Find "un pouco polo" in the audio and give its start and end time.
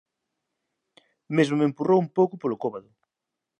2.05-2.59